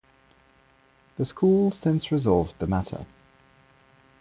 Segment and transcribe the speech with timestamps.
[1.17, 3.05] The school since resolved the matter.